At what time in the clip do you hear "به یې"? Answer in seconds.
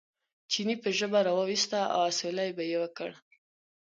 2.57-2.77